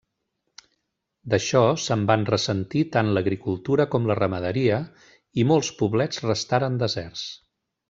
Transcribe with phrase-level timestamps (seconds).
[1.33, 4.81] D'això se'n van ressentir tant l'agricultura com la ramaderia,
[5.43, 7.29] i molts poblets restaren deserts.